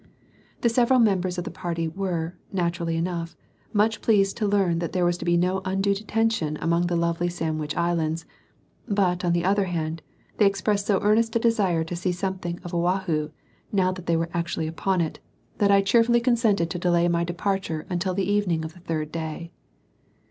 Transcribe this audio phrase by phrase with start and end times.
[0.61, 3.35] The several members of the party were, naturally enough,
[3.71, 7.29] much pleased to learn that there was to be no undue detention among the lovely
[7.29, 8.25] Sandwich Islands;
[8.87, 10.01] but, on the other hand,
[10.37, 13.29] they expressed so earnest a desire to see something of Oahu,
[13.71, 15.19] now that they were actually upon it,
[15.59, 19.51] that I cheerfully consented to delay my departure until the evening of the third day.